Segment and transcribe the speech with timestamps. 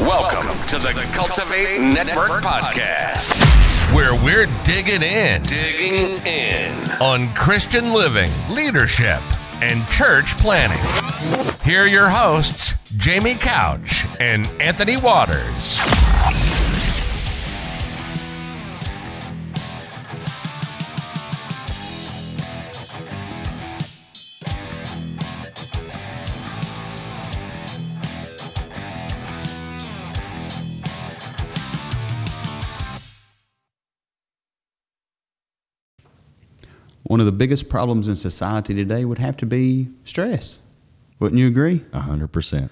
[0.00, 3.38] Welcome to the Cultivate Network Podcast,
[3.94, 9.20] where we're digging in, digging in on Christian living, leadership,
[9.60, 10.78] and church planning.
[11.62, 15.78] Here are your hosts, Jamie Couch and Anthony Waters.
[37.10, 40.60] One of the biggest problems in society today would have to be stress.
[41.18, 41.84] Wouldn't you agree?
[41.92, 42.70] A hundred percent.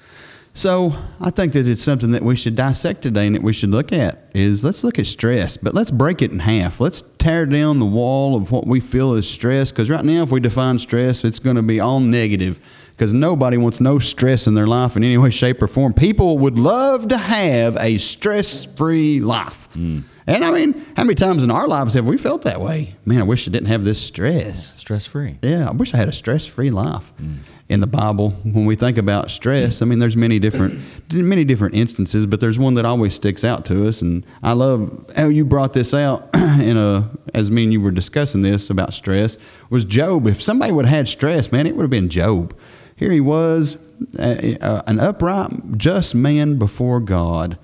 [0.55, 3.71] So I think that it's something that we should dissect today and that we should
[3.71, 6.81] look at is let's look at stress, but let's break it in half.
[6.81, 10.31] Let's tear down the wall of what we feel is stress because right now if
[10.31, 14.55] we define stress, it's going to be all negative because nobody wants no stress in
[14.55, 15.93] their life in any way, shape, or form.
[15.93, 19.69] People would love to have a stress-free life.
[19.75, 20.05] Mm.
[20.29, 22.95] And I mean, how many times in our lives have we felt that way?
[23.07, 24.77] Man, I wish I didn't have this stress.
[24.79, 25.39] Stress free.
[25.43, 27.13] Yeah, I wish I had a stress free life.
[27.17, 27.39] Mm.
[27.71, 30.81] In the Bible, when we think about stress, I mean, there's many different,
[31.13, 34.01] many different instances, but there's one that always sticks out to us.
[34.01, 37.91] And I love how you brought this out in a, as me and you were
[37.91, 39.37] discussing this about stress,
[39.69, 40.27] was Job.
[40.27, 42.57] If somebody would have had stress, man, it would have been Job.
[42.97, 43.77] Here he was,
[44.19, 47.59] an upright, just man before God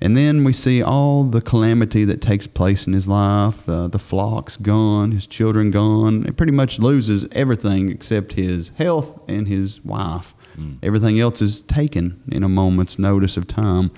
[0.00, 3.98] and then we see all the calamity that takes place in his life uh, the
[3.98, 6.24] flocks gone, his children gone.
[6.24, 10.34] He pretty much loses everything except his health and his wife.
[10.56, 10.78] Mm.
[10.82, 13.90] Everything else is taken in a moment's notice of time.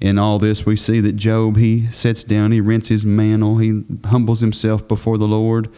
[0.00, 3.82] In all this, we see that Job, he sits down, he rents his mantle, he
[4.06, 5.68] humbles himself before the Lord,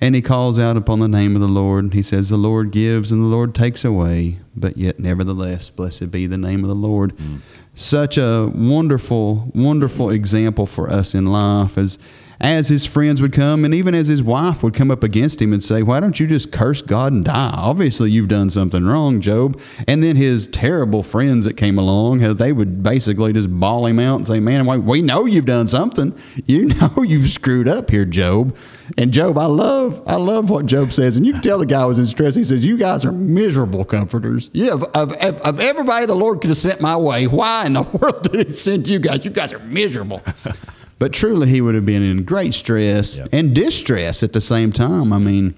[0.00, 1.92] and he calls out upon the name of the Lord.
[1.92, 6.26] He says, The Lord gives and the Lord takes away, but yet nevertheless, blessed be
[6.26, 7.16] the name of the Lord.
[7.16, 7.40] Mm
[7.74, 11.98] such a wonderful, wonderful example for us in life as
[12.44, 15.52] as his friends would come and even as his wife would come up against him
[15.52, 17.54] and say, Why don't you just curse God and die?
[17.54, 19.58] Obviously, you've done something wrong, Job.
[19.88, 23.98] And then his terrible friends that came along, uh, they would basically just bawl him
[23.98, 26.14] out and say, Man, we know you've done something.
[26.44, 28.54] You know you've screwed up here, Job.
[28.98, 31.16] And Job, I love, I love what Job says.
[31.16, 32.34] And you can tell the guy was in stress.
[32.34, 34.50] He says, You guys are miserable comforters.
[34.52, 37.82] Yeah, of, of, of everybody the Lord could have sent my way, why in the
[38.00, 39.24] world did he send you guys?
[39.24, 40.22] You guys are miserable.
[41.04, 43.28] But truly, he would have been in great stress yep.
[43.30, 45.12] and distress at the same time.
[45.12, 45.54] I mean,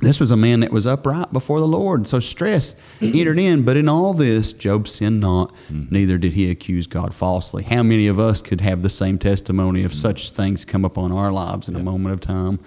[0.00, 2.06] this was a man that was upright before the Lord.
[2.06, 3.62] So stress entered in.
[3.62, 5.86] But in all this, Job sinned not, mm-hmm.
[5.90, 7.62] neither did he accuse God falsely.
[7.62, 9.98] How many of us could have the same testimony if mm-hmm.
[9.98, 11.80] such things come upon our lives in yep.
[11.80, 12.60] a moment of time?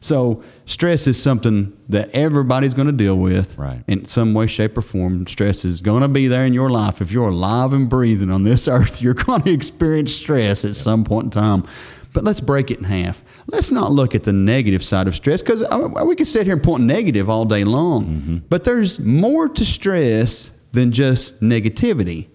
[0.00, 3.82] So stress is something that everybody's going to deal with right.
[3.88, 5.26] in some way, shape, or form.
[5.26, 7.00] Stress is going to be there in your life.
[7.00, 10.76] If you're alive and breathing on this earth, you're going to experience stress at yep.
[10.76, 11.64] some point in time.
[12.12, 13.22] But let's break it in half.
[13.46, 16.54] Let's not look at the negative side of stress because uh, we can sit here
[16.54, 18.06] and point negative all day long.
[18.06, 18.36] Mm-hmm.
[18.48, 22.28] But there's more to stress than just negativity.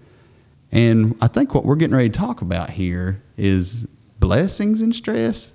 [0.71, 3.85] And I think what we're getting ready to talk about here is
[4.19, 5.53] blessings in stress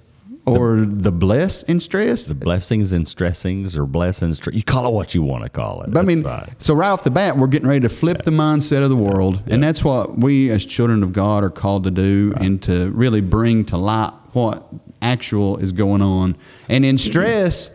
[0.57, 2.27] or the, the bless in stress.
[2.27, 4.41] The blessings and stressings or blessings.
[4.53, 5.93] You call it what you want to call it.
[5.93, 6.55] But I mean, fine.
[6.59, 8.23] so right off the bat, we're getting ready to flip yeah.
[8.25, 9.55] the mindset of the world, yeah.
[9.55, 12.43] and that's what we as children of God are called to do, right.
[12.43, 14.67] and to really bring to light what
[15.03, 16.37] actual is going on.
[16.69, 17.71] And in stress,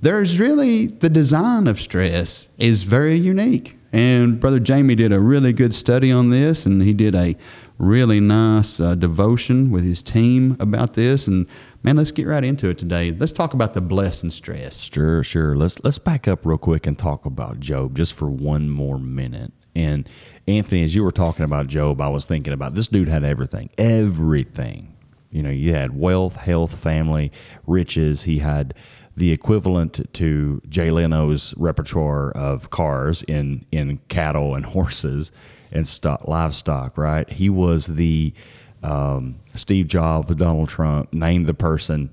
[0.00, 3.76] there's really the design of stress is very unique.
[3.92, 7.36] And Brother Jamie did a really good study on this, and he did a
[7.78, 11.26] really nice uh, devotion with his team about this.
[11.26, 11.46] And
[11.82, 13.10] man, let's get right into it today.
[13.10, 14.90] Let's talk about the bless and stress.
[14.92, 15.56] Sure, sure.
[15.56, 19.52] Let's let's back up real quick and talk about Job just for one more minute.
[19.74, 20.08] And
[20.48, 23.70] Anthony, as you were talking about Job, I was thinking about this dude had everything,
[23.78, 24.96] everything.
[25.30, 27.30] You know, you had wealth, health, family,
[27.66, 28.24] riches.
[28.24, 28.74] He had
[29.16, 35.30] the equivalent to Jay Leno's repertoire of cars in in cattle and horses
[35.72, 36.98] and stock, livestock.
[36.98, 37.30] Right?
[37.30, 38.34] He was the
[38.82, 42.12] um, Steve Jobs, Donald Trump named the person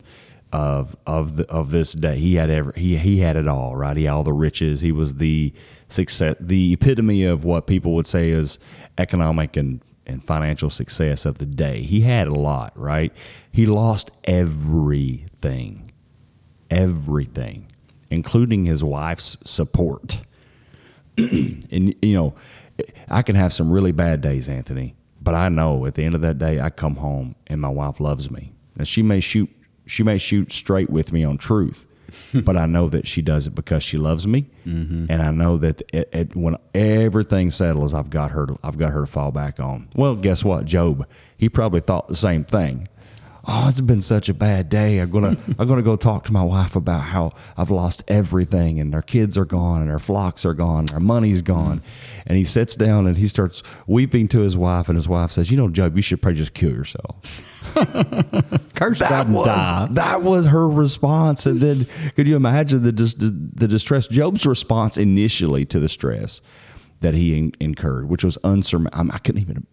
[0.53, 2.17] of of the, of this day.
[2.17, 3.75] He had every, he he had it all.
[3.75, 3.97] Right?
[3.97, 4.81] He had all the riches.
[4.81, 5.53] He was the
[5.87, 8.59] success, the epitome of what people would say is
[8.97, 11.83] economic and and financial success of the day.
[11.83, 13.11] He had a lot, right?
[13.51, 15.91] He lost everything,
[16.71, 17.67] everything,
[18.09, 20.19] including his wife's support.
[21.17, 22.33] and, you know,
[23.09, 24.95] I can have some really bad days, Anthony,
[25.27, 27.99] but I know at the end of that day, I come home and my wife
[27.99, 28.53] loves me.
[28.77, 29.49] Now, she may shoot,
[29.85, 31.85] she may shoot straight with me on truth,
[32.33, 35.07] but I know that she does it because she loves me, mm-hmm.
[35.09, 38.47] and I know that it, it, when everything settles, I've got her.
[38.63, 39.89] I've got her to fall back on.
[39.95, 41.05] Well, guess what, Job?
[41.35, 42.87] He probably thought the same thing.
[43.49, 44.99] Oh, it's been such a bad day.
[44.99, 48.93] I'm gonna I'm gonna go talk to my wife about how I've lost everything and
[48.93, 51.53] our kids are gone and our flocks are gone, and our money's mm-hmm.
[51.53, 51.81] gone.
[52.25, 55.49] And he sits down and he starts weeping to his wife, and his wife says,
[55.49, 57.15] "You know, Job, you should probably just kill yourself."
[58.75, 59.87] Curse that was die.
[59.91, 61.85] that was her response and then
[62.15, 66.41] could you imagine the the distress Job's response initially to the stress
[67.01, 69.65] that he in- incurred which was unsurmountable i couldn't even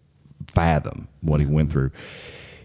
[0.47, 1.91] fathom what he went through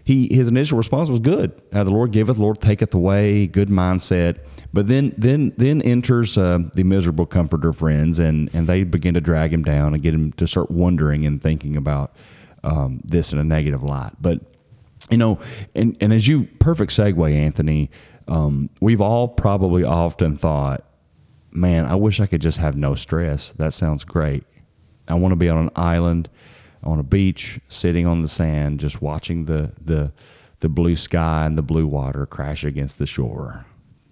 [0.03, 4.39] he his initial response was good uh, the lord giveth lord taketh away good mindset
[4.73, 9.21] but then then then enters uh, the miserable comforter friends and and they begin to
[9.21, 12.13] drag him down and get him to start wondering and thinking about
[12.63, 14.41] um, this in a negative light but
[15.09, 15.39] you know,
[15.73, 17.89] and, and as you perfect segue, Anthony,
[18.27, 20.85] um, we've all probably often thought,
[21.51, 23.49] man, I wish I could just have no stress.
[23.51, 24.43] That sounds great.
[25.07, 26.29] I want to be on an island,
[26.83, 30.13] on a beach, sitting on the sand, just watching the the
[30.59, 33.65] the blue sky and the blue water crash against the shore.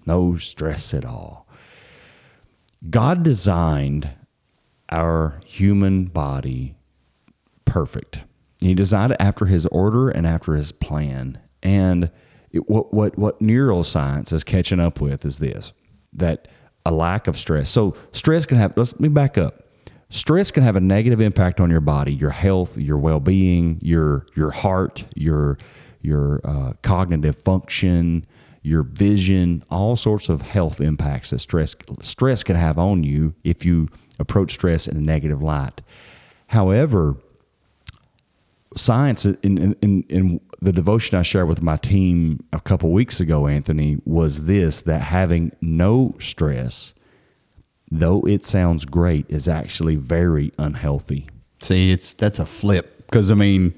[0.05, 1.47] No stress at all.
[2.89, 4.09] God designed
[4.89, 6.75] our human body
[7.65, 8.21] perfect.
[8.59, 11.39] He designed it after his order and after his plan.
[11.61, 12.09] And
[12.51, 15.73] it, what, what, what neuroscience is catching up with is this
[16.13, 16.47] that
[16.85, 17.69] a lack of stress.
[17.69, 19.68] So, stress can have, let's, let me back up.
[20.09, 24.25] Stress can have a negative impact on your body, your health, your well being, your,
[24.35, 25.57] your heart, your,
[26.01, 28.25] your uh, cognitive function,
[28.63, 33.63] your vision, all sorts of health impacts that stress, stress can have on you if
[33.65, 33.87] you
[34.19, 35.81] approach stress in a negative light.
[36.47, 37.15] However,
[38.75, 43.47] science in, in, in the devotion I shared with my team a couple weeks ago,
[43.47, 46.93] Anthony, was this that having no stress,
[47.91, 51.27] though it sounds great, is actually very unhealthy.
[51.61, 53.73] See, it's that's a flip because I mean,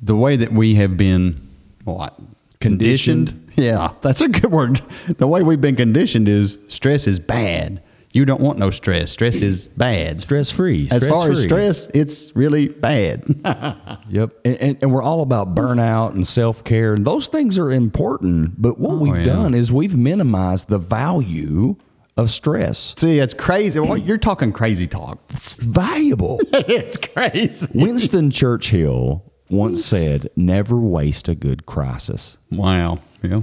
[0.00, 1.48] the way that we have been
[1.84, 2.18] what
[2.60, 3.38] conditioned.
[3.54, 4.80] Yeah, that's a good word.
[5.18, 7.82] The way we've been conditioned is stress is bad.
[8.12, 9.12] You don't want no stress.
[9.12, 10.22] Stress is bad.
[10.22, 10.88] Stress free.
[10.90, 13.26] As far as stress, it's really bad.
[14.08, 14.30] Yep.
[14.44, 18.60] And, and, and we're all about burnout and self care, and those things are important.
[18.60, 19.24] But what oh, we've yeah.
[19.24, 21.76] done is we've minimized the value
[22.16, 22.94] of stress.
[22.96, 23.80] See, it's crazy.
[23.80, 25.18] Well, you're talking crazy talk.
[25.30, 26.40] It's valuable.
[26.52, 27.66] it's crazy.
[27.74, 33.00] Winston Churchill once said, "Never waste a good crisis." Wow.
[33.22, 33.42] Yeah.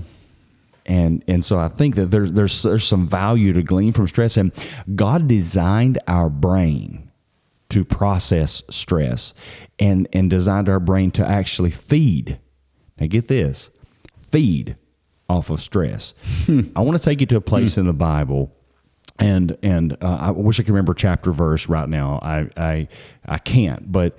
[0.85, 4.37] And and so I think that there's there's there's some value to glean from stress,
[4.37, 4.51] and
[4.95, 7.11] God designed our brain
[7.69, 9.33] to process stress,
[9.77, 12.39] and and designed our brain to actually feed.
[12.99, 13.69] Now get this,
[14.19, 14.75] feed
[15.29, 16.13] off of stress.
[16.45, 16.61] Hmm.
[16.75, 17.81] I want to take you to a place hmm.
[17.81, 18.51] in the Bible
[19.19, 22.19] and and uh, I wish I could remember chapter verse right now.
[22.21, 22.87] I I
[23.25, 23.91] I can't.
[23.91, 24.17] But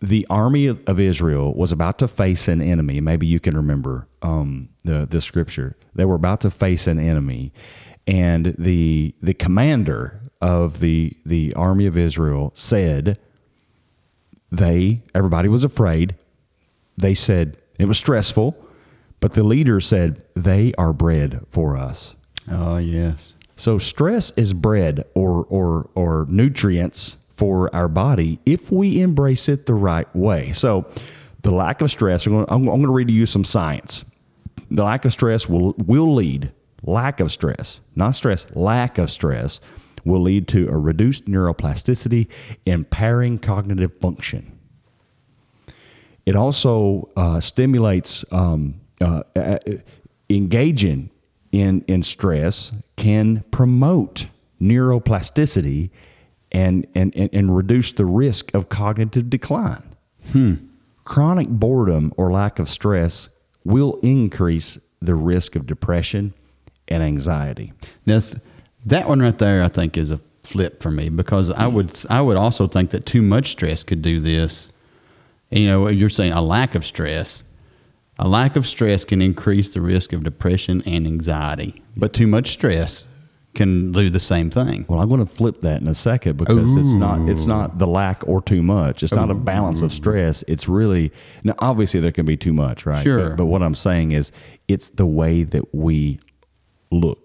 [0.00, 3.00] the army of, Israel was about to face an enemy.
[3.00, 5.76] Maybe you can remember um, the the scripture.
[5.94, 7.52] They were about to face an enemy,
[8.06, 13.18] and the the commander of the the army of Israel said
[14.50, 16.16] they everybody was afraid.
[16.96, 18.56] They said it was stressful,
[19.20, 22.16] but the leader said they are bread for us.
[22.50, 23.36] Oh yes.
[23.62, 29.66] So stress is bread or or or nutrients for our body if we embrace it
[29.66, 30.50] the right way.
[30.52, 30.90] So
[31.42, 32.26] the lack of stress.
[32.26, 34.04] I'm going, to, read to you some science.
[34.72, 36.50] The lack of stress will will lead
[36.82, 39.60] lack of stress, not stress, lack of stress
[40.04, 42.26] will lead to a reduced neuroplasticity,
[42.66, 44.58] impairing cognitive function.
[46.26, 49.58] It also uh, stimulates um, uh, uh,
[50.28, 51.11] engaging
[51.52, 54.26] in in stress can promote
[54.60, 55.90] neuroplasticity
[56.50, 59.94] and and, and, and reduce the risk of cognitive decline.
[60.32, 60.54] Hmm.
[61.04, 63.28] Chronic boredom or lack of stress
[63.64, 66.32] will increase the risk of depression
[66.88, 67.72] and anxiety.
[68.06, 68.34] That's
[68.86, 69.62] that one right there.
[69.62, 73.06] I think is a flip for me because I would I would also think that
[73.06, 74.68] too much stress could do this.
[75.50, 77.42] You know, you're saying a lack of stress.
[78.22, 82.50] A lack of stress can increase the risk of depression and anxiety, but too much
[82.50, 83.08] stress
[83.54, 84.86] can do the same thing.
[84.88, 87.86] Well, I'm going to flip that in a second because it's not it's not the
[87.88, 89.02] lack or too much.
[89.02, 90.44] It's not a balance of stress.
[90.46, 91.10] It's really
[91.42, 93.02] now obviously there can be too much, right?
[93.02, 93.30] Sure.
[93.30, 94.30] But, but what I'm saying is
[94.68, 96.20] it's the way that we
[96.92, 97.21] look.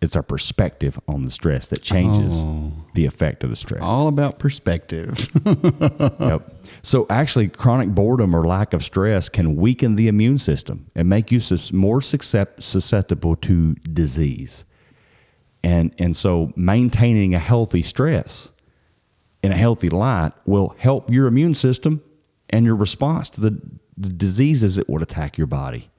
[0.00, 2.72] It's our perspective on the stress that changes oh.
[2.94, 3.82] the effect of the stress.
[3.82, 5.28] All about perspective.
[6.20, 6.66] Yep.
[6.82, 11.32] So actually, chronic boredom or lack of stress can weaken the immune system and make
[11.32, 11.40] you
[11.72, 14.64] more susceptible to disease.
[15.62, 18.50] And and so maintaining a healthy stress
[19.42, 22.02] in a healthy light will help your immune system
[22.50, 23.60] and your response to the,
[23.96, 25.90] the diseases that would attack your body.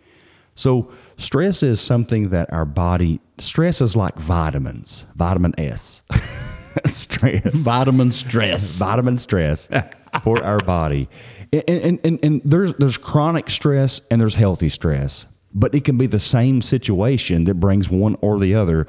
[0.55, 6.03] So stress is something that our body stress is like vitamins, vitamin S.
[6.85, 7.53] stress.
[7.53, 8.77] Vitamin stress.
[8.77, 9.69] Vitamin stress
[10.23, 11.09] for our body.
[11.53, 15.25] And, and, and, and there's there's chronic stress and there's healthy stress.
[15.53, 18.87] But it can be the same situation that brings one or the other.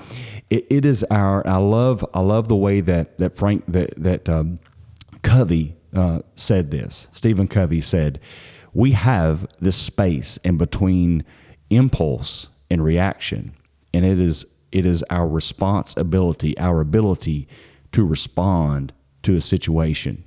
[0.49, 1.45] It, it is our.
[1.47, 2.05] I love.
[2.15, 4.61] I love the way that that Frank that that um,
[5.23, 7.09] Covey uh, said this.
[7.11, 8.21] Stephen Covey said,
[8.73, 11.25] "We have this space in between
[11.75, 13.53] impulse and reaction,
[13.93, 17.49] and it is it is our responsibility, our ability
[17.93, 20.25] to respond to a situation."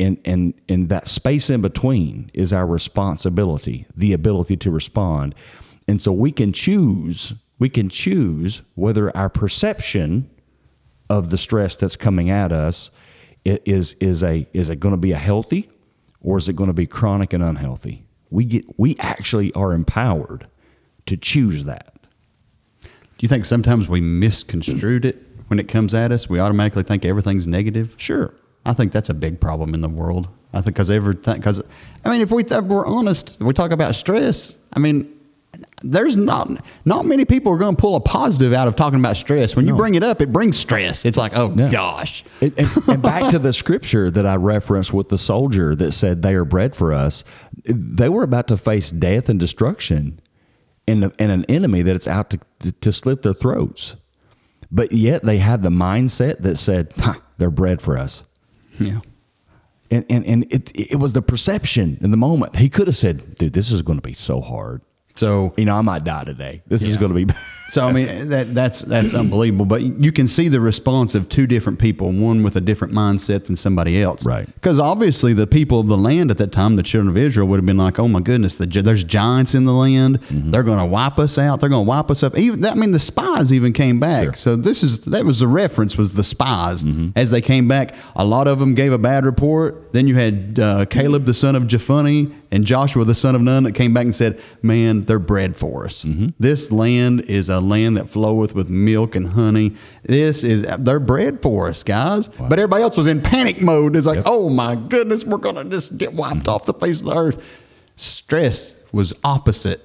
[0.00, 5.36] And, and, and that space in between is our responsibility, the ability to respond.
[5.86, 10.28] And so we can choose, we can choose whether our perception
[11.08, 12.90] of the stress that's coming at us
[13.44, 15.68] is is a is it going to be a healthy
[16.22, 18.06] or is it going to be chronic and unhealthy?
[18.30, 20.48] We get we actually are empowered
[21.06, 21.94] to choose that.
[22.82, 22.88] Do
[23.20, 26.28] you think sometimes we misconstrued it when it comes at us?
[26.28, 27.94] We automatically think everything's negative.
[27.96, 28.34] Sure.
[28.66, 30.28] I think that's a big problem in the world.
[30.52, 31.62] I think because everything, because
[32.04, 34.56] I mean, if we if we're honest, we talk about stress.
[34.72, 35.10] I mean,
[35.82, 36.48] there's not
[36.84, 39.54] not many people are going to pull a positive out of talking about stress.
[39.54, 39.78] When you No.
[39.78, 41.04] bring it up, it brings stress.
[41.04, 41.70] It's like, oh Yeah.
[41.70, 45.92] gosh, And, and, and back to the scripture that I referenced with the soldier that
[45.92, 47.22] said they are bread for us.
[47.64, 50.20] They were about to face death and destruction
[50.86, 53.96] and, and an enemy that it's out to, to slit their throats.
[54.70, 56.92] But yet they had the mindset that said,
[57.38, 58.24] they're bread for us.
[58.80, 59.00] yeah,
[59.90, 62.56] And, and, and it, it was the perception in the moment.
[62.56, 64.82] He could have said, dude, this is going to be so hard.
[65.14, 66.62] So You know, I might die today.
[66.66, 67.32] This is going to be.
[67.70, 69.64] So I mean that that's that's unbelievable.
[69.64, 73.46] But you can see the response of two different people, one with a different mindset
[73.46, 74.24] than somebody else.
[74.26, 74.46] Right.
[74.46, 77.56] Because obviously the people of the land at that time, the children of Israel, would
[77.56, 80.20] have been like, "Oh my goodness, the, there's giants in the land.
[80.20, 80.50] Mm-hmm.
[80.50, 81.60] They're going to wipe us out.
[81.60, 84.24] They're going to wipe us up." Even I mean, the spies even came back.
[84.24, 84.34] Sure.
[84.34, 87.08] So this is that was the reference was the spies Mm-hmm.
[87.16, 87.94] as they came back.
[88.14, 89.92] A lot of them gave a bad report.
[89.94, 93.64] Then you had uh, Caleb the son of Jephunneh and Joshua the son of Nun
[93.64, 96.04] that came back and said, "Man, they're bread for us.
[96.04, 96.28] Mm-hmm.
[96.38, 99.74] This land is a land that floweth with milk and honey.
[100.04, 103.96] This is they're bread for us, guys." But everybody else was in panic mode.
[103.96, 104.24] It's like, Yep.
[104.28, 107.60] "Oh my goodness, we're gonna just get wiped off the face of the earth."
[107.96, 109.84] Stress was opposite.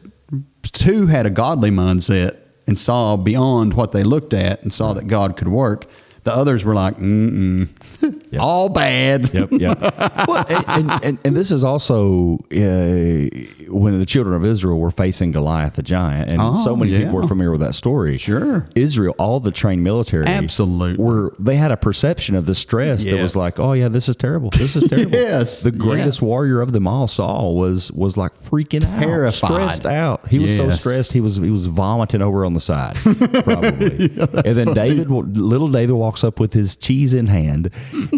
[0.62, 5.08] Two had a godly mindset and saw beyond what they looked at and saw that
[5.08, 5.88] God could work.
[6.24, 7.68] The others were like, "Mm-mm,
[8.32, 8.42] Yep.
[8.42, 9.80] all bad." Yep, yep.
[10.28, 13.30] well, and, and, and, and this is also uh,
[13.72, 17.00] when the children of Israel were facing Goliath, the giant, and Oh, so many yeah.
[17.06, 18.18] people are familiar with that story.
[18.18, 18.68] Sure.
[18.76, 21.04] Israel, all the trained military, Absolutely.
[21.04, 24.16] were they had a perception of the stress that was like, oh yeah, this is
[24.16, 24.50] terrible.
[24.52, 25.12] This is terrible.
[25.12, 26.22] Yes, the greatest yes.
[26.22, 29.34] warrior of them all, Saul, was was like freaking out, Terrified.
[29.52, 30.28] stressed out.
[30.28, 34.10] He was so stressed he was he was vomiting over on the side, probably.
[34.46, 37.72] and then David, little David, walks up with his cheese in hand,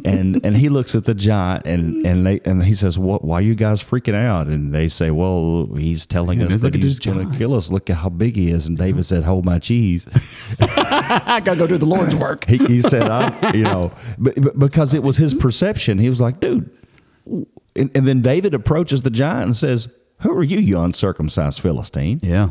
[0.05, 3.23] and and he looks at the giant, and and they and he says, "What?
[3.23, 6.75] Why are you guys freaking out?" And they say, "Well, he's telling Yeah, us that
[6.75, 7.71] he's going to kill us.
[7.71, 9.03] Look at how big he is." And David uh-huh.
[9.03, 10.07] said, "Hold my cheese."
[10.59, 12.45] I gotta go do the Lord's work.
[12.45, 16.21] he, he said, I, you know, but, but because it was his perception, he was
[16.21, 16.69] like, dude.
[17.75, 19.87] And, and then David approaches the giant and says,
[20.19, 22.19] Who are you, you uncircumcised Philistine?
[22.23, 22.49] Yeah.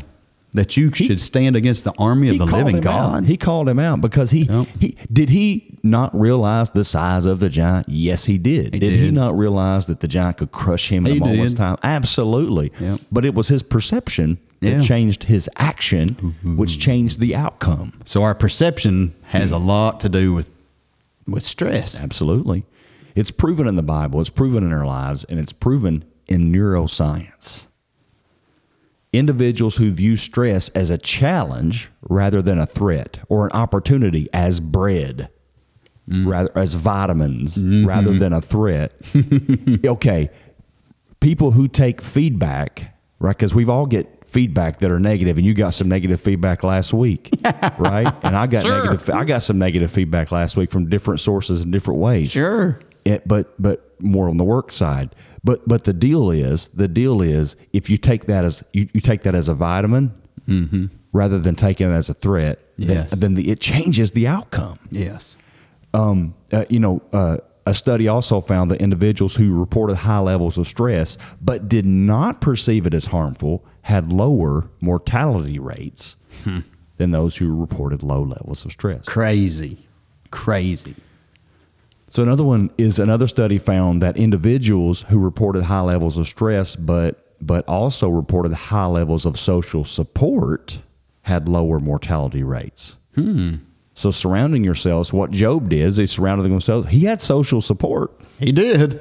[0.53, 3.11] That you should stand against the army of the living him out.
[3.13, 3.23] God.
[3.25, 4.67] He called him out because he, Yep.
[4.81, 7.87] he did he not realize the size of the giant?
[7.87, 8.73] Yes, he did.
[8.73, 11.53] He did, he not realize that the giant could crush him in He a moment's
[11.53, 11.57] did.
[11.57, 11.77] time?
[11.83, 12.71] Absolutely.
[12.81, 12.99] Yep.
[13.11, 14.81] But it was his perception that Yeah.
[14.81, 16.57] changed his action, mm-hmm.
[16.57, 17.93] which changed the outcome.
[18.03, 20.51] so our perception has a lot to do with
[21.27, 22.03] with stress.
[22.03, 22.65] Absolutely.
[23.15, 27.67] It's proven in the Bible, it's proven in our lives, and it's proven in neuroscience.
[29.13, 34.59] Individuals who view stress as a challenge rather than a threat or an opportunity as
[34.61, 35.29] bread,
[36.09, 36.25] mm.
[36.25, 37.85] rather as vitamins mm-hmm.
[37.85, 38.93] rather than a threat.
[39.85, 40.29] okay,
[41.19, 43.35] people who take feedback, right?
[43.37, 46.93] Because we've all get feedback that are negative, and you got some negative feedback last
[46.93, 47.29] week,
[47.77, 48.07] right?
[48.23, 48.85] And I got Sure.
[48.85, 49.09] negative.
[49.09, 52.31] I got some negative feedback last week from different sources in different ways.
[52.31, 52.79] Sure.
[53.03, 55.15] It, but but more on the work side.
[55.43, 59.01] But but the deal is the deal is if you take that as you, you
[59.01, 60.13] take that as a vitamin
[61.13, 62.91] rather than taking it as a threat, then, Mm-hmm.
[62.97, 63.11] Yes.
[63.11, 65.37] then the, it changes the outcome Yes.
[65.93, 70.57] um, uh, you know, uh, a study also found that individuals who reported high levels
[70.57, 76.63] of stress but did not perceive it as harmful had lower mortality rates than
[76.97, 79.05] than those who reported low levels of stress.
[79.05, 79.87] Crazy.
[80.31, 80.95] Crazy.
[82.11, 86.75] So another one is another study found that individuals who reported high levels of stress,
[86.75, 90.79] but but also reported high levels of social support,
[91.21, 92.97] had lower mortality rates.
[93.15, 93.55] Hmm.
[93.93, 96.89] So surrounding yourselves, what Job did is he surrounded himself.
[96.89, 98.11] He had social support.
[98.39, 98.99] He did.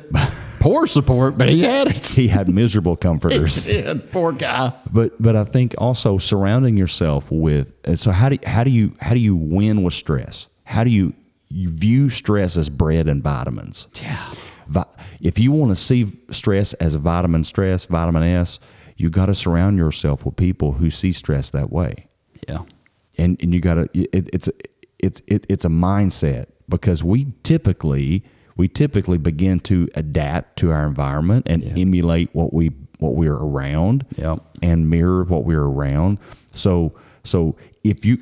[0.60, 2.06] Poor support, but he had it.
[2.06, 3.64] He had miserable comforters.
[3.64, 4.12] He did.
[4.12, 4.72] Poor guy.
[4.92, 8.94] But but I think also surrounding yourself with and so how do how do you
[9.00, 10.46] how do you win with stress?
[10.62, 11.12] How do you
[11.50, 13.86] you view stress as bread and vitamins?
[14.00, 14.32] Yeah.
[15.20, 18.58] If you want to see stress as vitamin stress, vitamin S,
[18.96, 22.06] you got to surround yourself with people who see stress that way.
[22.48, 22.60] Yeah.
[23.18, 24.48] And and you got to it, it's
[24.98, 28.24] it's it, it's a mindset because we typically
[28.56, 34.06] we typically begin to adapt to our environment and emulate what we what we're around
[34.16, 34.40] Yep.
[34.62, 36.18] and mirror what we're around.
[36.54, 38.18] So so if you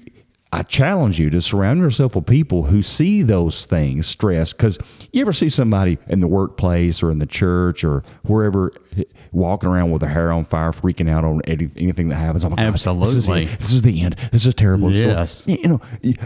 [0.50, 4.55] I challenge you to surround yourself with people who see those things, stress.
[4.55, 4.78] Because
[5.12, 8.73] you ever see somebody in the workplace or in the church or wherever
[9.31, 12.45] walking around with their hair on fire, freaking out on any- anything that happens?
[12.45, 12.87] Oh my God, this is,
[13.28, 13.45] Absolutely.
[13.57, 14.17] this is the end.
[14.33, 14.88] This is terrible.
[14.88, 15.45] So, Yes.
[15.47, 15.81] you know,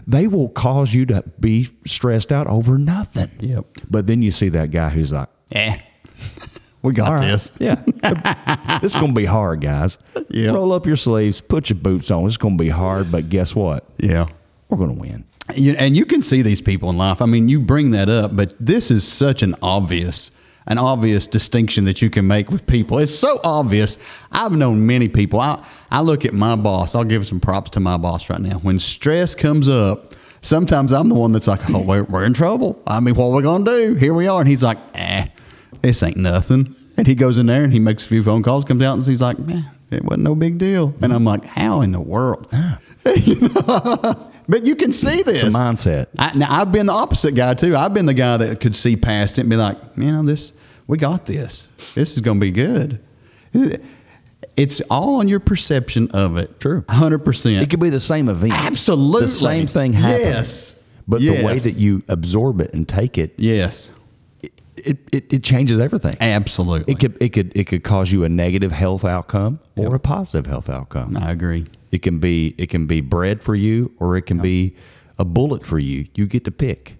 [0.07, 3.31] they will cause you to be stressed out over nothing.
[3.41, 3.67] Yep.
[3.91, 5.79] But then you see that guy who's like, Eh.
[6.83, 7.21] We got right.
[7.21, 7.53] this.
[7.61, 7.77] Yeah.
[8.81, 9.99] this is going to be hard, guys.
[10.29, 10.51] Yeah.
[10.51, 12.27] Roll up your sleeves, put your boots on.
[12.27, 13.87] It's going to be hard, but guess what?
[13.99, 14.27] Yeah.
[14.69, 15.25] We're going to win.
[15.55, 17.23] You, and you can see these people in life.
[17.23, 20.33] I mean, you bring that up, but this is such an obvious,
[20.67, 22.99] an obvious distinction that you can make with people.
[22.99, 23.99] It's so obvious.
[24.33, 25.41] I've known many people.
[25.41, 26.95] I, I look at my boss.
[26.95, 28.59] I'll give some props to my boss right now.
[28.59, 32.81] When stress comes up, sometimes I'm the one that's like, "Oh, we're, we're in trouble.
[32.87, 33.95] I mean, what are we gonna do?
[33.95, 35.27] Here we are." And he's like, "Eh,
[35.83, 38.65] this ain't nothing." And he goes in there and he makes a few phone calls,
[38.65, 41.83] comes out and he's like, "Man, it wasn't no big deal." And I'm like, "How
[41.83, 42.47] in the world?"
[43.05, 44.31] You know?
[44.49, 45.43] but you can see this.
[45.43, 46.07] It's a mindset.
[46.21, 47.75] I, now I've been the opposite guy too.
[47.75, 50.53] I've been the guy that could see past it and be like, you know, this
[50.87, 51.69] we got this.
[51.97, 53.01] This is going to be good.
[54.57, 56.61] It's all on your perception of it.
[56.61, 56.85] True.
[56.89, 57.63] hundred percent.
[57.63, 58.53] It could be the same event.
[58.53, 59.23] Absolutely.
[59.23, 60.23] The same thing happens.
[60.23, 60.83] Yes.
[61.09, 63.91] But the way that you absorb it and take it, Yes,
[64.77, 66.17] it, it, it changes everything.
[66.21, 66.93] absolutely.
[66.93, 70.47] It could it could it could cause you a negative health outcome or a positive
[70.47, 71.17] health outcome.
[71.17, 71.67] I agree.
[71.91, 74.75] It can be it can be bread for you or it can be
[75.19, 76.09] a bullet for you.
[76.15, 76.97] You get to pick.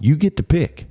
[0.00, 0.86] You get to pick.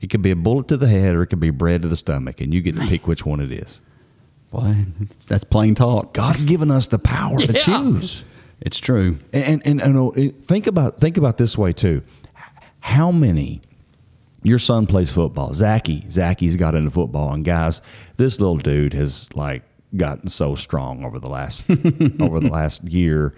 [0.00, 1.96] It could be a bullet to the head or it could be bread to the
[1.96, 3.80] stomach, and you get to pick which one it is.
[4.50, 4.86] Boy,
[5.28, 6.12] that's plain talk.
[6.12, 8.24] God's given us the power to choose.
[8.60, 9.18] It's true.
[9.32, 12.02] And and, and uh, think about think about this way too.
[12.80, 13.60] How many
[14.42, 15.52] your son plays football.
[15.54, 17.82] Zachy, Zachy's got into football, and guys,
[18.16, 19.62] this little dude has like
[19.96, 21.64] gotten so strong over the last
[22.20, 23.34] over the last year.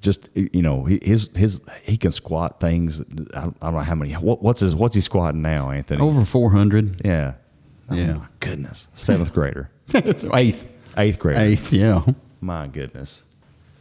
[0.00, 3.00] Just you know, he- his his he can squat things.
[3.00, 3.04] I
[3.40, 4.12] don't, I don't know how many.
[4.12, 6.00] What, what's his what's he squatting now, Anthony?
[6.02, 7.00] Over four hundred.
[7.04, 7.34] Yeah.
[7.90, 8.12] Oh Yeah.
[8.14, 8.88] my goodness.
[8.94, 10.66] Seventh grader, eighth.
[10.98, 11.38] eighth grader.
[11.40, 11.72] Eighth.
[11.72, 12.02] Yeah.
[12.40, 13.24] My goodness.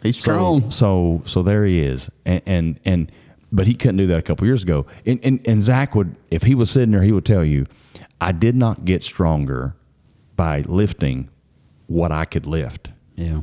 [0.01, 0.71] He's So, strong.
[0.71, 3.11] so so there he is, and and, and
[3.51, 4.85] but he couldn't do that a couple years ago.
[5.05, 7.65] And, and and Zach would, if he was sitting there, he would tell you,
[8.21, 9.75] I did not get stronger
[10.35, 11.29] by lifting
[11.87, 12.89] what I could lift.
[13.15, 13.41] yeah.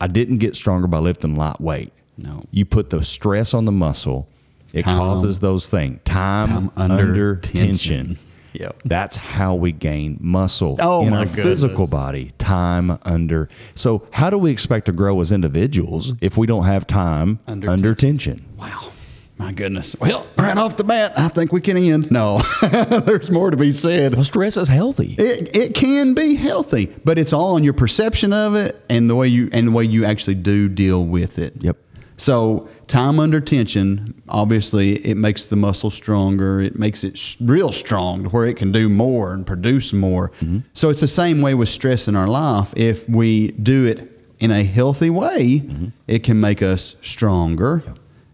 [0.00, 1.92] I didn't get stronger by lifting light weight.
[2.18, 2.42] No.
[2.50, 4.28] you put the stress on the muscle,
[4.72, 4.98] it Time.
[4.98, 6.00] causes those things.
[6.04, 7.66] Time, Time under, under tension.
[8.06, 8.18] tension.
[8.54, 8.82] Yep.
[8.84, 12.32] That's how we gain muscle Oh, in our physical body.
[12.38, 13.48] Time under.
[13.74, 17.70] So, how do we expect to grow as individuals if we don't have time under,
[17.70, 18.44] Under tension?
[18.58, 18.90] Wow.
[19.36, 19.96] My goodness.
[19.98, 22.10] Well, right off the bat, I think we can end.
[22.10, 22.40] No,
[23.04, 24.14] there's more to be said.
[24.14, 25.16] Well, stress is healthy.
[25.18, 29.16] It, it can be healthy, but it's all on your perception of it and the
[29.16, 31.54] way you and the way you actually do deal with it.
[31.62, 31.78] Yep.
[32.16, 36.60] So time under tension, obviously, it makes the muscle stronger.
[36.60, 40.30] It makes it real strong to where it can do more and produce more.
[40.30, 40.60] Mm-hmm.
[40.74, 42.72] So it's the same way with stress in our life.
[42.76, 45.86] If we do it in a healthy way, mm-hmm.
[46.06, 47.82] it can make us stronger.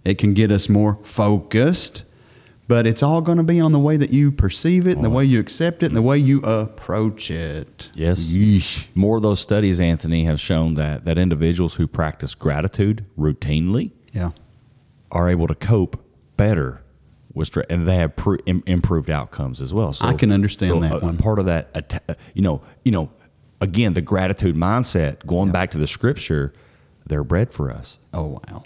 [0.05, 2.05] It can get us more focused.
[2.69, 5.11] But it's all going to be on the way that you perceive it, and the
[5.11, 7.91] way you accept it, and the way you approach it.
[7.95, 8.33] Yes.
[8.95, 14.31] More of those studies, Anthony, have shown that, that individuals who practice gratitude routinely Yeah.
[15.11, 16.01] are able to cope
[16.37, 16.81] better
[17.35, 19.93] with stress, and they have pr- im- improved outcomes as well.
[19.93, 21.17] So I can understand so that a- a one.
[21.17, 23.11] part of that, atta- uh, you know, you know,
[23.61, 25.27] again, the gratitude mindset.
[25.27, 26.53] Going back to the scripture,
[27.05, 27.99] they're bread for us.
[28.15, 28.63] Oh, wow.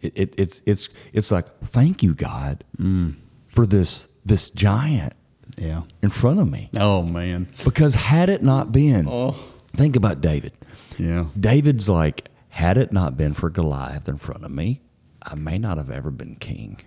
[0.00, 3.16] It, it, it's it's it's like thank you, God, Mm.
[3.46, 5.14] for this this giant
[5.56, 5.82] Yeah.
[6.02, 6.70] in front of me.
[6.78, 7.48] Oh, man.
[7.64, 9.34] Because had it not been, Oh.
[9.74, 10.52] think about David.
[10.98, 11.26] Yeah.
[11.38, 14.82] David's like had it not been for Goliath in front of me,
[15.22, 16.80] I may not have ever been king.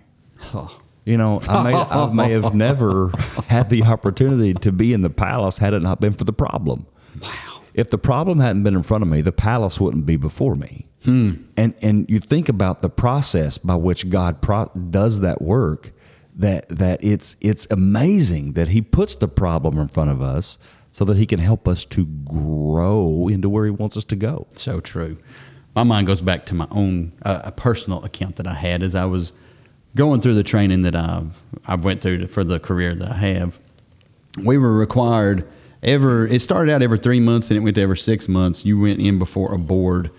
[1.04, 3.10] You know, I may, I may have never
[3.48, 6.86] had the opportunity to be in the palace had it not been for the problem.
[7.20, 7.28] Wow.
[7.74, 10.86] If the problem hadn't been in front of me, the palace wouldn't be before me.
[11.04, 15.92] And and you think about the process by which God pro- does that work.
[16.34, 20.58] That that it's it's amazing that He puts the problem in front of us
[20.92, 24.46] so that He can help us to grow into where He wants us to go.
[24.54, 25.18] So true.
[25.74, 28.94] My mind goes back to my own uh, a personal account that I had as
[28.94, 29.32] I was
[29.94, 33.60] going through the training that I've I went through for the career that I have.
[34.42, 35.46] We were required
[35.82, 36.26] ever.
[36.26, 38.64] It started out every three months and it went to every six months.
[38.64, 40.10] You went in before a board,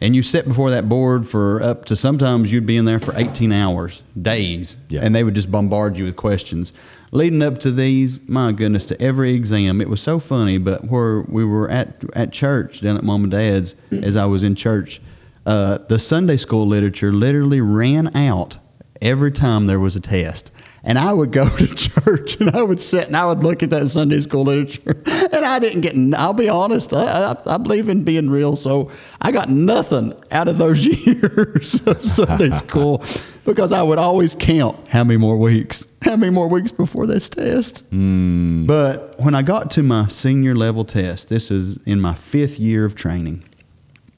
[0.00, 3.12] and you sit before that board for up to sometimes you'd be in there for
[3.16, 5.00] eighteen hours, days, Yeah.
[5.02, 6.72] and they would just bombard you with questions.
[7.12, 10.58] Leading up to these, my goodness, to every exam, it was so funny.
[10.58, 14.42] But where we were at at church down at mom and dad's, as I was
[14.42, 15.00] in church,
[15.46, 18.58] uh, the Sunday school literature literally ran out
[19.02, 20.52] every time there was a test.
[20.82, 23.70] And I would go to church and I would sit and I would look at
[23.70, 25.02] that Sunday school literature.
[25.32, 28.56] And I didn't get, I'll be honest, I, I, I believe in being real.
[28.56, 28.90] So
[29.20, 33.04] I got nothing out of those years of Sunday school
[33.44, 37.28] because I would always count how many more weeks, how many more weeks before this
[37.28, 37.84] test.
[37.90, 38.66] Hmm.
[38.66, 42.84] But when I got to my senior level test, this is in my fifth year
[42.84, 43.44] of training.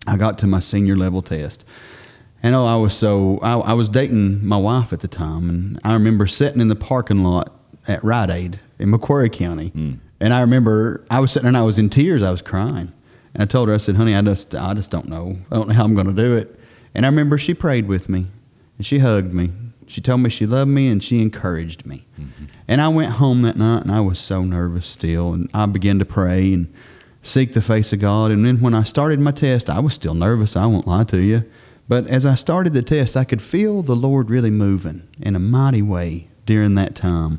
[0.07, 1.65] I got to my senior level test.
[2.43, 5.81] And oh, I was so I, I was dating my wife at the time, and
[5.85, 7.53] I remember sitting in the parking lot
[7.87, 9.95] at Rite Aid in Macquarie County, hmm.
[10.21, 12.23] and I remember I was sitting there and I was in tears.
[12.23, 12.93] I was crying,
[13.35, 15.37] and I told her, I said, "Honey, I just I just don't know.
[15.51, 16.59] I don't know how I'm going to do it."
[16.95, 18.27] And I remember she prayed with me,
[18.77, 19.53] and she hugged me.
[19.87, 22.07] She told me she loved me, and she encouraged me.
[22.21, 22.45] Mm-hmm.
[22.67, 26.01] And I went home that night, and I was so nervous still, and I began
[26.01, 26.73] to pray and
[27.23, 28.31] seek the face of God.
[28.33, 30.57] And then when I started my test, I was still nervous.
[30.57, 31.45] I won't lie to you.
[31.93, 35.39] But as I started the test, I could feel the Lord really moving in a
[35.39, 37.39] mighty way during that time.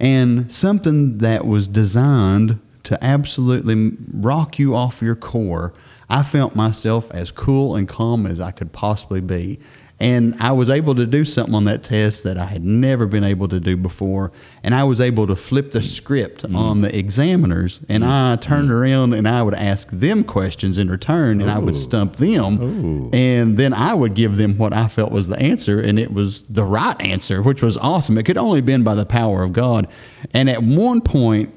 [0.00, 5.72] And something that was designed to absolutely rock you off your core,
[6.10, 9.60] I felt myself as cool and calm as I could possibly be.
[9.98, 13.24] And I was able to do something on that test that I had never been
[13.24, 14.30] able to do before.
[14.62, 16.54] And I was able to flip the script mm-hmm.
[16.54, 17.80] on the examiners.
[17.88, 18.12] And mm-hmm.
[18.12, 18.76] I turned mm-hmm.
[18.76, 23.10] around and I would ask them questions in return and I would stump them.
[23.14, 25.80] And then I would give them what I felt was the answer.
[25.80, 28.18] And it was the right answer, which was awesome.
[28.18, 29.88] It could only have been by the power of God.
[30.34, 31.54] And at one point,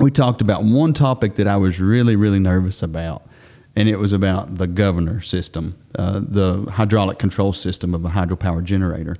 [0.00, 3.22] we talked about one topic that I was really, really nervous about,
[3.76, 8.62] and it was about the governor system, uh, the hydraulic control system of a hydropower
[8.62, 9.16] generator.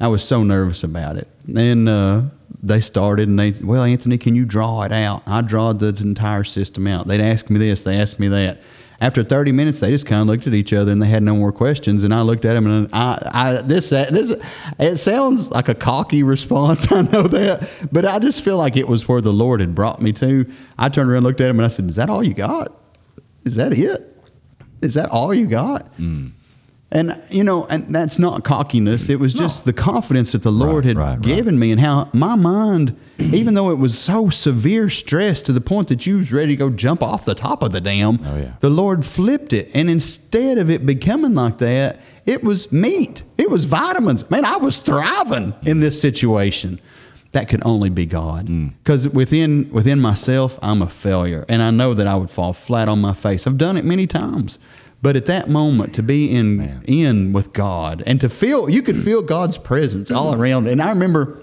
[0.00, 1.28] I was so nervous about it.
[1.56, 2.22] And uh,
[2.62, 5.22] they started, and they, well, Anthony, can you draw it out?
[5.26, 7.06] I drawed the entire system out.
[7.06, 8.60] They'd ask me this, they asked me that.
[9.00, 11.34] After 30 minutes, they just kind of looked at each other and they had no
[11.34, 12.04] more questions.
[12.04, 14.34] And I looked at them and I, I this, this,
[14.78, 16.90] it sounds like a cocky response.
[16.92, 20.00] I know that, but I just feel like it was where the Lord had brought
[20.00, 20.50] me to.
[20.78, 22.68] I turned around, looked at him, and I said, "Is that all you got?
[23.44, 24.13] Is that it?
[24.84, 26.32] Is that all you got?" Mm.
[26.92, 29.08] And you know, and that's not cockiness.
[29.08, 31.22] It was just the confidence that the Lord Right, had right, right.
[31.22, 35.60] given me, and how my mind, even though it was so severe stress to the
[35.60, 38.36] point that you was ready to go jump off the top of the dam, Oh,
[38.36, 38.52] yeah.
[38.60, 43.24] the Lord flipped it, and instead of it becoming like that, it was meat.
[43.38, 44.30] It was vitamins.
[44.30, 46.78] Man, I was thriving in this situation.
[47.34, 48.72] That could only be God, Mm.
[48.82, 52.88] because within within myself, I'm a failure, and I know that I would fall flat
[52.88, 53.46] on my face.
[53.46, 54.58] I've done it many times.
[55.02, 56.82] But at that moment, to be in Man.
[56.86, 60.66] in with God and to feel, you could feel God's presence all around.
[60.66, 61.40] And I remember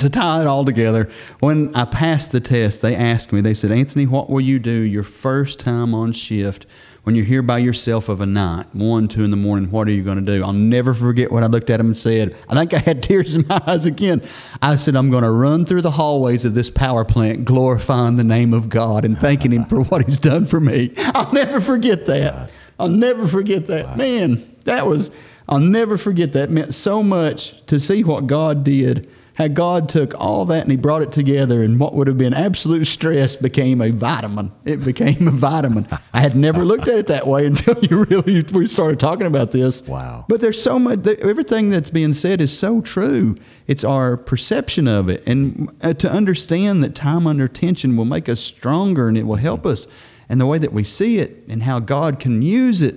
[0.00, 1.08] to tie it all together,
[1.40, 4.70] when I passed the test, they asked me, they said, Anthony, what will you do
[4.72, 6.66] your first time on shift
[7.08, 9.70] when you're here by yourself of a night, one, two in the morning?
[9.70, 10.44] What are you going to do?
[10.44, 12.36] I'll never forget what I looked at him and said.
[12.50, 14.20] I think I had tears in my eyes again.
[14.60, 18.24] I said, I'm going to run through the hallways of this power plant, glorifying the
[18.24, 20.92] name of God and thanking Him for what He's done for me.
[21.14, 22.50] I'll never forget that.
[22.78, 23.96] I'll never forget that.
[23.96, 25.10] Man, that was,
[25.48, 26.50] I'll never forget that.
[26.50, 29.08] It meant so much to see what God did.
[29.38, 32.34] How God took all that and He brought it together, and what would have been
[32.34, 34.50] absolute stress became a vitamin.
[34.64, 35.86] It became a vitamin.
[36.12, 39.52] I had never looked at it that way until you really we started talking about
[39.52, 39.82] this.
[39.86, 40.24] Wow.
[40.28, 41.06] But there's so much.
[41.06, 43.36] Everything that's being said is so true.
[43.68, 48.28] It's our perception of it, and uh, to understand that time under tension will make
[48.28, 49.86] us stronger, and it will help us
[50.28, 52.96] and the way that we see it and how God can use it.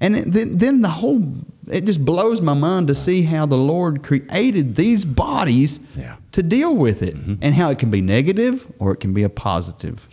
[0.00, 1.34] And then, then the whole,
[1.70, 6.16] it just blows my mind to see how the Lord created these bodies Yeah.
[6.32, 7.34] to deal with it mm-hmm.
[7.42, 10.06] and how it can be negative or it can be a positive.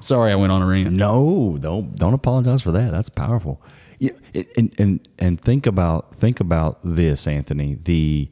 [0.00, 0.92] Sorry, I went on a rant.
[0.92, 2.92] No, don't don't apologize for that.
[2.92, 3.60] That's powerful.
[3.98, 4.12] Yeah,
[4.56, 7.78] and and and think about think about this, Anthony.
[7.82, 8.30] The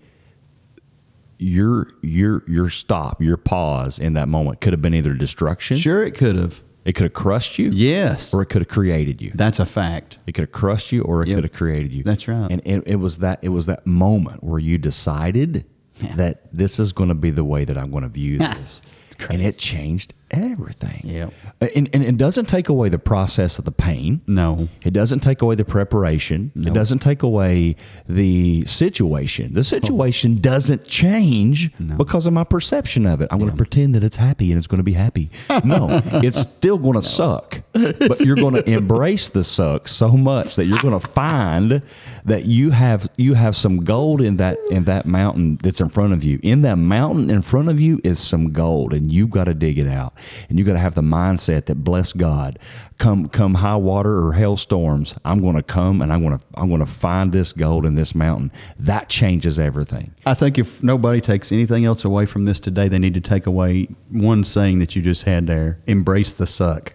[1.38, 5.76] your your your stop, your pause in that moment could have been either destruction.
[5.76, 6.62] Sure, it could have.
[6.84, 7.70] It could have crushed you.
[7.72, 9.32] Yes, Or it could have created you.
[9.34, 10.18] that's a fact.
[10.26, 11.36] It could have crushed you, or it Yep.
[11.36, 12.02] could have created you.
[12.02, 12.50] That's right.
[12.50, 15.64] And it, it was that it was that moment where you decided
[16.00, 16.14] Yeah.
[16.16, 18.82] that this is going to be the way that I'm going to view this,
[19.30, 21.00] and it changed everything.
[21.04, 21.30] Yeah.
[21.60, 24.20] Uh, and, and it doesn't take away the process of the pain.
[24.26, 24.68] No.
[24.82, 26.52] It doesn't take away the preparation.
[26.54, 26.70] No.
[26.70, 27.76] It doesn't take away
[28.08, 29.54] the situation.
[29.54, 33.28] The situation doesn't change because of my perception of it.
[33.30, 35.30] I'm going to pretend that it's happy and it's going to be happy.
[35.64, 37.62] No, it's still going to suck.
[37.72, 41.80] But you're going to embrace the suck so much that you're going to find
[42.24, 46.12] that you have you have some gold in that in that mountain that's in front
[46.12, 46.38] of you.
[46.42, 49.78] In that mountain in front of you is some gold and you've got to dig
[49.78, 50.14] it out.
[50.48, 52.58] And you got to have the mindset that bless God.
[52.98, 56.68] Come come high water or hailstorms, I'm going to come and I'm going to I'm
[56.68, 58.52] going to find this gold in this mountain.
[58.78, 60.14] That changes everything.
[60.26, 63.46] I think if nobody takes anything else away from this today, they need to take
[63.46, 66.92] away one saying that you just had there: "Embrace the suck."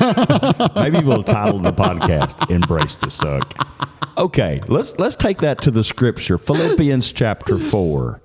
[0.76, 3.54] Maybe we'll title the podcast "Embrace the Suck."
[4.16, 8.20] Okay, let's let's take that to the scripture, Philippians chapter four.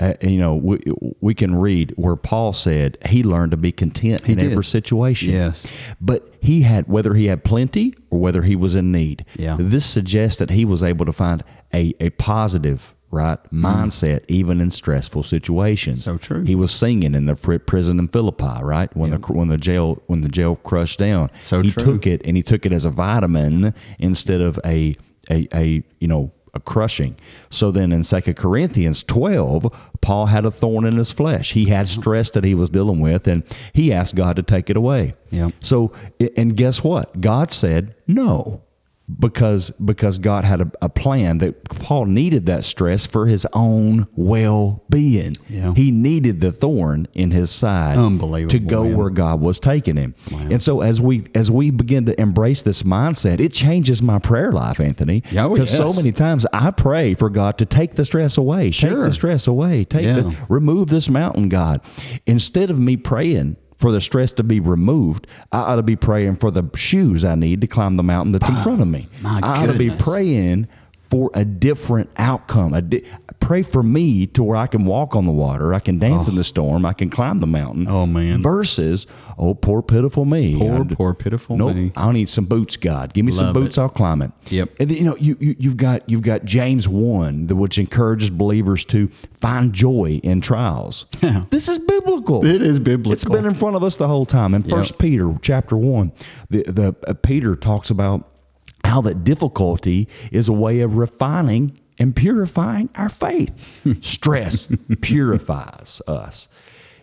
[0.00, 0.82] Uh, you know, we,
[1.20, 4.50] we can read where Paul said he learned to be content He in did.
[4.52, 5.30] every situation.
[5.30, 5.68] Yes.
[6.00, 9.26] but he had whether he had plenty or whether he was in need.
[9.36, 9.56] Yeah.
[9.60, 14.70] this suggests that he was able to find a a positive right mindset even in
[14.70, 16.00] stressful situations.
[16.00, 16.02] Mm.
[16.04, 16.44] So true.
[16.44, 18.94] He was singing in the prison in Philippi, right?
[18.96, 19.20] When Yep.
[19.26, 21.30] the when the jail when the jail crushed down.
[21.42, 21.84] So he true.
[21.84, 24.96] took it and he took it as a vitamin instead of a
[25.30, 27.16] a, a you know a crushing.
[27.50, 29.66] So then in 2 Corinthians 12,
[30.00, 31.52] Paul had a thorn in his flesh.
[31.52, 34.76] He had stress that he was dealing with and he asked God to take it
[34.76, 35.14] away.
[35.30, 35.52] Yep.
[35.60, 35.92] So
[36.36, 37.20] and guess what?
[37.20, 38.62] God said no.
[39.18, 44.06] Because because God had a, a plan that Paul needed that stress for his own
[44.14, 45.36] well being.
[45.48, 45.74] Yeah.
[45.74, 48.96] He needed the thorn in his side to go man.
[48.96, 50.14] where God was taking him.
[50.30, 50.38] Wow.
[50.50, 54.52] And so as we as we begin to embrace this mindset, it changes my prayer
[54.52, 55.22] life, Anthony.
[55.30, 58.70] Yeah, oh, Because so many times I pray for God to take the stress away,
[58.70, 60.20] take the stress away, take Yeah.
[60.20, 61.80] the remove this mountain, God.
[62.26, 66.36] Instead of me praying for the stress to be removed, I ought to be praying
[66.36, 69.08] for the shoes I need to climb the mountain that's in ah, front of me.
[69.22, 70.06] My I ought to be goodness.
[70.06, 70.68] praying
[71.10, 72.72] for a different outcome.
[72.72, 73.04] A di-
[73.40, 76.36] pray for me to where I can walk on the water, I can dance in
[76.36, 77.86] the storm, I can climb the mountain.
[77.88, 78.40] Oh, man.
[78.40, 80.56] Versus, oh poor pitiful me.
[80.56, 81.92] Poor, poor, pitiful Nope, me.
[81.96, 83.12] I need some boots, God.
[83.12, 83.80] Give me some boots, it.
[83.80, 84.30] I'll climb it.
[84.50, 84.76] Yep.
[84.78, 88.84] And then, you know, you, you you've got you've got James one, which encourages believers
[88.86, 91.06] to find joy in trials.
[91.20, 91.44] Yeah.
[91.50, 92.44] This is biblical.
[92.44, 93.12] It is biblical.
[93.12, 94.54] It's been in front of us the whole time.
[94.54, 96.12] In First Peter chapter one,
[96.48, 98.30] the the uh, Peter talks about
[98.90, 103.80] how that difficulty is a way of refining and purifying our faith.
[104.00, 104.68] Stress
[105.00, 106.48] purifies us.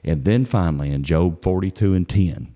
[0.03, 2.53] And then finally in Job 42 and 10,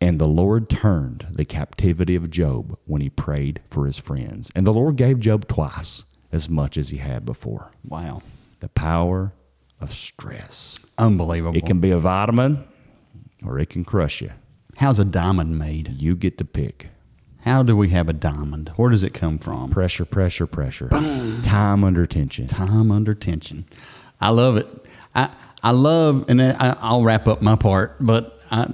[0.00, 4.50] and the Lord turned the captivity of Job when he prayed for his friends.
[4.54, 7.70] And the Lord gave Job twice as much as he had before.
[7.82, 8.20] Wow.
[8.60, 9.32] The power
[9.80, 10.78] of stress.
[10.98, 11.56] Unbelievable.
[11.56, 12.64] It can be a vitamin
[13.44, 14.32] or it can crush you.
[14.76, 15.88] How's a diamond made?
[15.96, 16.90] You get to pick.
[17.46, 18.72] How do we have a diamond?
[18.74, 19.70] Where does it come from?
[19.70, 20.88] Pressure, pressure, pressure.
[21.44, 22.48] Time under tension.
[22.48, 23.66] Time under tension.
[24.20, 24.66] I love it.
[25.14, 25.30] I
[25.62, 28.68] I love, and I, I'll wrap up my part, but I,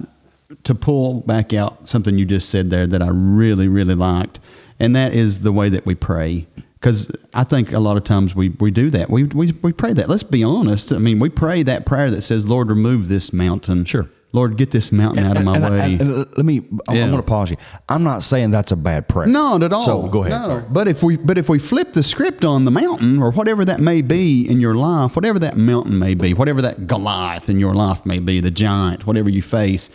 [0.63, 4.39] to pull back out something you just said there that I really really liked,
[4.79, 6.47] and that is the way that we pray.
[6.73, 9.09] Because I think a lot of times we, we do that.
[9.09, 10.09] We, we we pray that.
[10.09, 10.91] Let's be honest.
[10.91, 14.09] I mean, we pray that prayer that says, "Lord, remove this mountain." Sure.
[14.33, 15.97] Lord, get this mountain out of my way.
[15.97, 17.03] let me, I, Yeah.
[17.11, 17.57] want to pause you.
[17.87, 19.27] I'm not saying that's a bad prayer.
[19.27, 19.85] No, not at all.
[19.85, 20.41] So go ahead.
[20.41, 20.65] No.
[20.71, 23.79] But if we but if we flip the script on the mountain or whatever that
[23.79, 27.75] may be in your life, whatever that mountain may be, whatever that Goliath in your
[27.75, 29.89] life may be, the giant, whatever you face,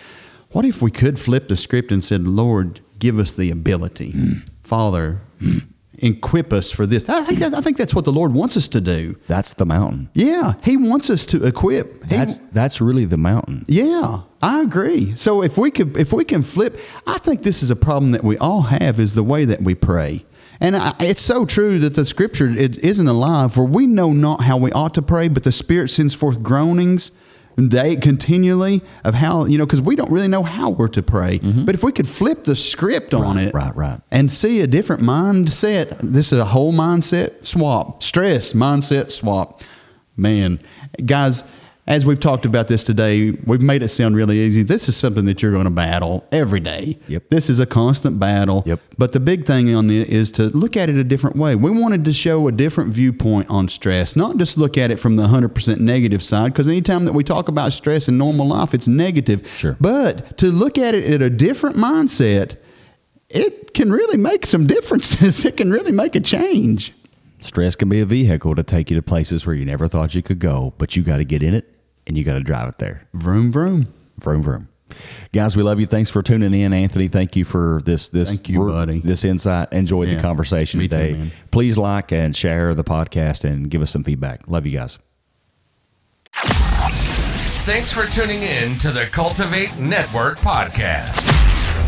[0.52, 4.32] what if we could flip the script and said, Lord, give us the ability, Hmm.
[4.62, 5.20] Father,
[6.00, 7.08] equip us for this.
[7.08, 9.16] I think, I think that's what the Lord wants us to do.
[9.26, 10.08] That's the mountain.
[10.14, 12.04] Yeah, He wants us to equip.
[12.08, 13.64] He- That's that's really the mountain.
[13.68, 15.16] yeah, I agree.
[15.16, 18.22] So if we could, if we can flip, I think this is a problem that
[18.22, 20.24] we all have is the way that we pray.
[20.60, 24.42] And I, it's so true that the scripture it isn't alive, for we know not
[24.42, 27.12] how we ought to pray, but the Spirit sends forth groanings
[27.66, 31.40] day continually of how you know because we don't really know how we're to pray.
[31.40, 31.64] Mm-hmm.
[31.64, 34.00] But if we could flip the script on it, right, right.
[34.12, 39.62] and see a different mindset, this is a whole mindset swap, stress mindset swap.
[40.16, 40.60] Man,
[41.04, 41.44] guys,
[41.88, 44.62] as we've talked about this today, we've made it sound really easy.
[44.62, 46.98] This is something that you're going to battle every day.
[47.08, 47.30] Yep.
[47.30, 48.62] This is a constant battle.
[48.66, 48.80] Yep.
[48.98, 51.56] But the big thing on it is to look at it a different way.
[51.56, 55.16] We wanted to show a different viewpoint on stress, not just look at it from
[55.16, 58.86] the 100% negative side, because anytime that we talk about stress in normal life, it's
[58.86, 59.50] negative.
[59.56, 59.74] Sure.
[59.80, 62.56] But to look at it at a different mindset,
[63.30, 65.42] it can really make some differences.
[65.42, 66.92] it can really make a change.
[67.40, 70.22] Stress can be a vehicle to take you to places where you never thought you
[70.22, 71.76] could go, but you got to get in it
[72.08, 73.06] and you got to drive it there.
[73.14, 73.92] Vroom, vroom.
[74.18, 74.68] Vroom vroom.
[75.32, 75.86] Guys, we love you.
[75.86, 77.08] Thanks for tuning in, Anthony.
[77.08, 79.00] Thank you for this this Thank you, buddy.
[79.00, 79.72] this insight.
[79.72, 81.30] Enjoyed the conversation me too, today.
[81.50, 84.48] Please like and share the podcast and give us some feedback.
[84.48, 84.98] Love you guys.
[87.64, 91.22] Thanks for tuning in to the Cultivate Network podcast.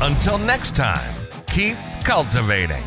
[0.06, 1.14] Until next time,
[1.46, 2.84] keep cultivating.